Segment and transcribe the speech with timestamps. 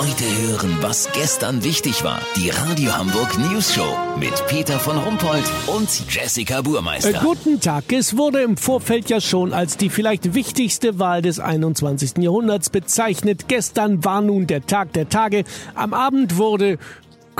[0.00, 2.22] Heute hören, was gestern wichtig war.
[2.34, 7.10] Die Radio Hamburg News Show mit Peter von Rumpold und Jessica Burmeister.
[7.10, 7.92] Äh, guten Tag.
[7.92, 12.16] Es wurde im Vorfeld ja schon als die vielleicht wichtigste Wahl des 21.
[12.16, 13.46] Jahrhunderts bezeichnet.
[13.48, 15.44] Gestern war nun der Tag der Tage.
[15.74, 16.78] Am Abend wurde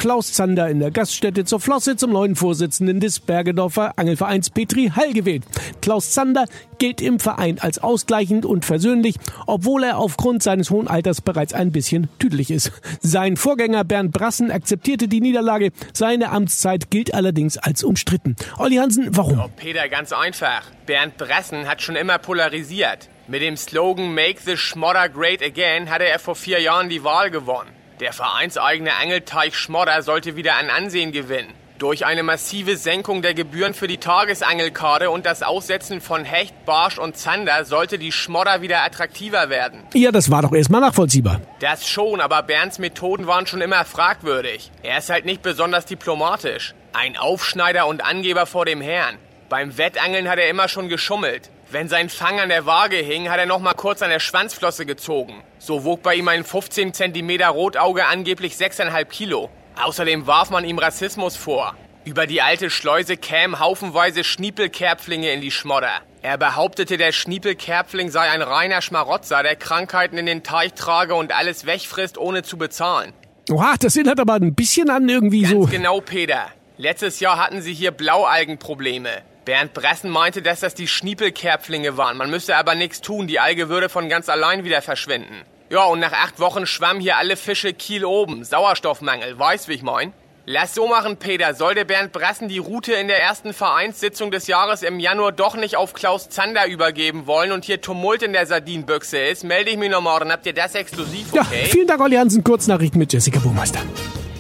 [0.01, 5.13] Klaus Zander in der Gaststätte zur Flosse zum neuen Vorsitzenden des Bergedorfer Angelvereins Petri Hall
[5.13, 5.45] gewählt.
[5.83, 6.47] Klaus Zander
[6.79, 9.17] gilt im Verein als ausgleichend und versöhnlich,
[9.47, 12.73] obwohl er aufgrund seines hohen Alters bereits ein bisschen tüdelig ist.
[13.03, 15.71] Sein Vorgänger Bernd Brassen akzeptierte die Niederlage.
[15.93, 18.37] Seine Amtszeit gilt allerdings als umstritten.
[18.57, 19.39] Olli Hansen, warum?
[19.39, 20.63] Oh, Peter, ganz einfach.
[20.87, 23.11] Bernd Brassen hat schon immer polarisiert.
[23.29, 27.31] Mit dem Slogan Make the Schmodder Great Again hatte er vor vier Jahren die Wahl
[27.31, 27.80] gewonnen.
[28.01, 31.53] Der vereinseigene Angelteich Schmodder sollte wieder an Ansehen gewinnen.
[31.79, 36.99] Durch eine massive Senkung der Gebühren für die Tagesangelkarte und das Aussetzen von Hecht, Barsch
[36.99, 39.83] und Zander sollte die Schmodder wieder attraktiver werden.
[39.93, 41.43] Ja, das war doch erstmal nachvollziehbar.
[41.61, 44.71] Das schon, aber Bernds Methoden waren schon immer fragwürdig.
[44.83, 46.75] Er ist halt nicht besonders diplomatisch.
[46.95, 49.19] Ein Aufschneider und Angeber vor dem Herrn.
[49.51, 51.51] Beim Wettangeln hat er immer schon geschummelt.
[51.73, 54.87] Wenn sein Fang an der Waage hing, hat er noch mal kurz an der Schwanzflosse
[54.87, 55.43] gezogen.
[55.59, 59.51] So wog bei ihm ein 15 cm Rotauge angeblich 6,5 Kilo.
[59.83, 61.75] Außerdem warf man ihm Rassismus vor.
[62.05, 66.01] Über die alte Schleuse kämen haufenweise Schniepelkerpflinge in die Schmodder.
[66.23, 71.37] Er behauptete, der Schniepelkerpfling sei ein reiner Schmarotzer, der Krankheiten in den Teich trage und
[71.37, 73.13] alles wegfrisst, ohne zu bezahlen.
[73.51, 75.61] Oha, das erinnert aber ein bisschen an irgendwie Ganz so.
[75.63, 76.47] genau, Peter.
[76.77, 79.23] Letztes Jahr hatten sie hier Blaualgenprobleme.
[79.45, 82.17] Bernd Bressen meinte, dass das die Schniepelkerpflinge waren.
[82.17, 85.43] Man müsse aber nichts tun, die Alge würde von ganz allein wieder verschwinden.
[85.71, 88.45] Ja, und nach acht Wochen schwammen hier alle Fische Kiel oben.
[88.45, 90.13] Sauerstoffmangel, weißt wie ich mein?
[90.47, 91.55] Lass so machen, Peter.
[91.55, 95.77] Sollte Bernd Bressen die Route in der ersten Vereinssitzung des Jahres im Januar doch nicht
[95.77, 99.91] auf Klaus Zander übergeben wollen und hier Tumult in der Sardinenbüchse ist, melde ich mich
[99.91, 100.33] noch morgen.
[100.33, 101.67] Habt ihr das exklusiv, Ja, okay?
[101.71, 102.43] vielen Dank, Olli Hansen.
[102.43, 103.81] Kurznachrichten mit Jessica Burmeister.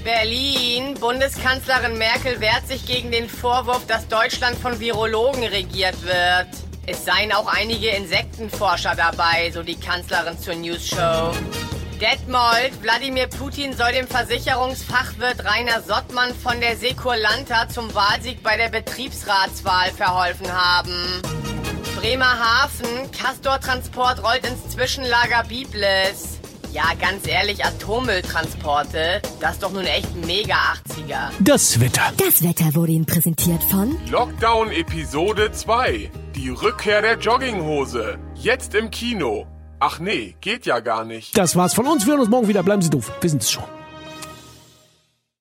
[0.05, 0.95] Berlin.
[0.95, 6.49] Bundeskanzlerin Merkel wehrt sich gegen den Vorwurf, dass Deutschland von Virologen regiert wird.
[6.87, 11.33] Es seien auch einige Insektenforscher dabei, so die Kanzlerin zur News Show.
[12.01, 18.71] Detmold, Wladimir Putin soll dem Versicherungsfachwirt Rainer Sottmann von der Sekurlanta zum Wahlsieg bei der
[18.71, 21.21] Betriebsratswahl verholfen haben.
[21.97, 26.40] Bremerhaven, Castor-Transport rollt ins Zwischenlager Biblis.
[26.73, 31.31] Ja, ganz ehrlich, Atommülltransporte, das ist doch nun echt mega 80er.
[31.41, 32.13] Das Wetter.
[32.17, 36.11] Das Wetter wurde Ihnen präsentiert von Lockdown Episode 2.
[36.37, 38.19] Die Rückkehr der Jogginghose.
[38.37, 39.49] Jetzt im Kino.
[39.81, 41.37] Ach nee, geht ja gar nicht.
[41.37, 42.07] Das war's von uns.
[42.07, 42.63] Wir hören uns morgen wieder.
[42.63, 43.11] Bleiben Sie doof.
[43.21, 43.65] Wir sind's schon.